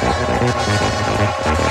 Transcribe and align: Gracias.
Gracias. 0.00 1.61